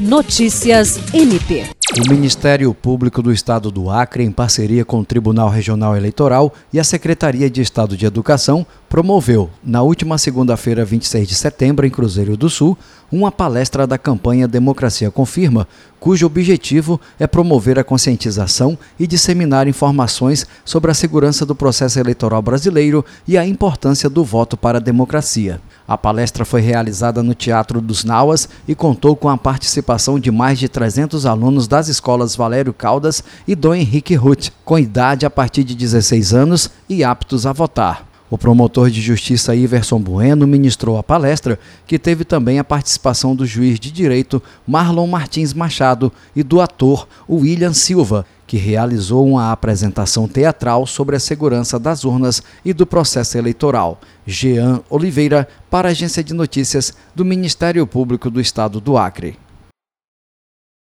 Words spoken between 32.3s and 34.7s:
Valério Caldas e Dom Henrique Ruth,